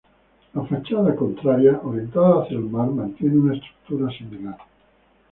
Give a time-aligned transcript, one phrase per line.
[0.55, 4.57] La fachada contraria, orientada hacia el mar, mantiene una estructura similar.